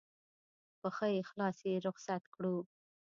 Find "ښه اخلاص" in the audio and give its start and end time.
0.95-1.57